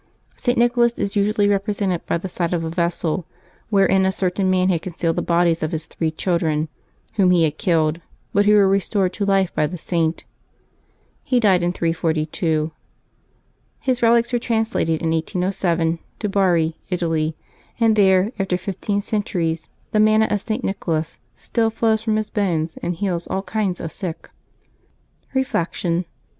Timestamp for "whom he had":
7.17-7.59